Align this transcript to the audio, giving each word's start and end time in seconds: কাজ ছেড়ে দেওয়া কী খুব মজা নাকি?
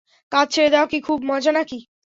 কাজ 0.31 0.47
ছেড়ে 0.53 0.69
দেওয়া 0.69 0.87
কী 0.87 0.97
খুব 1.01 1.19
মজা 1.29 1.51
নাকি? 1.51 1.79